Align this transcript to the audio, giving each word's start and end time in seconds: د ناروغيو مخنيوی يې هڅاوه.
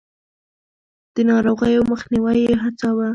د 1.15 1.17
ناروغيو 1.29 1.87
مخنيوی 1.91 2.37
يې 2.49 2.53
هڅاوه. 2.63 3.07